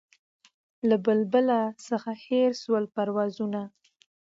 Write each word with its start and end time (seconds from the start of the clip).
له 0.89 0.95
بلبله 1.05 1.59
څخه 1.87 2.11
هېر 2.25 2.51
سول 2.63 2.83
پروازونه 2.95 3.61